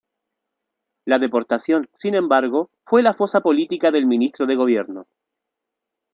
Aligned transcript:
La 1.05 1.19
deportación, 1.19 1.87
sin 1.99 2.15
embargo, 2.15 2.71
fue 2.87 3.03
la 3.03 3.13
fosa 3.13 3.41
política 3.41 3.91
del 3.91 4.07
Ministro 4.07 4.47
de 4.47 4.55
Gobierno. 4.55 5.05